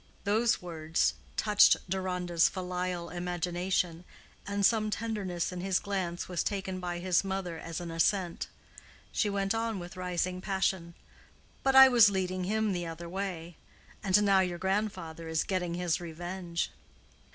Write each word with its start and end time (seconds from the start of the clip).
Those 0.23 0.63
words 0.63 1.13
touched 1.37 1.77
Deronda's 1.87 2.49
filial 2.49 3.11
imagination, 3.11 4.03
and 4.47 4.65
some 4.65 4.89
tenderness 4.89 5.51
in 5.51 5.61
his 5.61 5.77
glance 5.77 6.27
was 6.27 6.41
taken 6.43 6.79
by 6.79 6.97
his 6.97 7.23
mother 7.23 7.59
as 7.59 7.79
an 7.79 7.91
assent. 7.91 8.47
She 9.11 9.29
went 9.29 9.53
on 9.53 9.77
with 9.77 9.95
rising 9.95 10.41
passion: 10.41 10.95
"But 11.61 11.75
I 11.75 11.87
was 11.87 12.09
leading 12.09 12.45
him 12.45 12.71
the 12.73 12.87
other 12.87 13.07
way. 13.07 13.57
And 14.01 14.23
now 14.23 14.39
your 14.39 14.57
grandfather 14.57 15.27
is 15.27 15.43
getting 15.43 15.75
his 15.75 16.01
revenge." 16.01 16.71